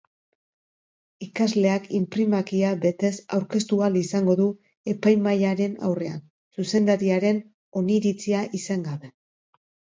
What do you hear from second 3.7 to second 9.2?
ahal izango du epaimahaiaren aurrean, zuzendariaren oniritzia izan gabe.